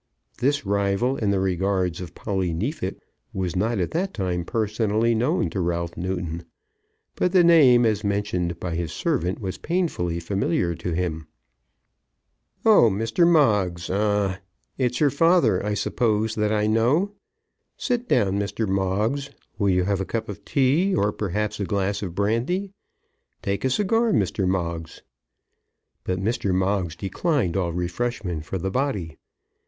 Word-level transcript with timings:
This 0.39 0.65
rival 0.65 1.15
in 1.17 1.29
the 1.29 1.39
regards 1.39 2.01
of 2.01 2.15
Polly 2.15 2.55
Neefit 2.55 2.99
was 3.33 3.55
not 3.55 3.77
at 3.77 3.91
that 3.91 4.15
time 4.15 4.43
personally 4.45 5.13
known 5.13 5.51
to 5.51 5.59
Ralph 5.59 5.95
Newton; 5.95 6.43
but 7.13 7.33
the 7.33 7.43
name, 7.43 7.85
as 7.85 8.03
mentioned 8.03 8.59
by 8.59 8.73
his 8.73 8.91
servant, 8.91 9.39
was 9.39 9.59
painfully 9.59 10.19
familiar 10.19 10.73
to 10.73 10.93
him. 10.93 11.27
"Oh, 12.65 12.89
Mr. 12.89 13.31
Moggs, 13.31 13.91
ah; 13.91 14.39
it's 14.75 14.99
your 14.99 15.11
father, 15.11 15.63
I 15.63 15.75
suppose, 15.75 16.33
that 16.33 16.51
I 16.51 16.65
know. 16.65 17.11
Sit 17.77 18.07
down, 18.09 18.39
Mr. 18.39 18.67
Moggs; 18.67 19.29
will 19.59 19.69
you 19.69 19.83
have 19.83 20.01
a 20.01 20.03
cup 20.03 20.29
of 20.29 20.43
tea; 20.43 20.95
or 20.95 21.11
perhaps 21.11 21.59
a 21.59 21.63
glass 21.65 22.01
of 22.01 22.15
brandy? 22.15 22.71
Take 23.43 23.63
a 23.63 23.69
cigar, 23.69 24.11
Mr. 24.13 24.47
Moggs." 24.47 25.03
But 26.03 26.17
Moggs 26.43 26.95
declined 26.95 27.55
all 27.55 27.71
refreshment 27.71 28.45
for 28.45 28.57
the 28.57 28.71
body. 28.71 29.19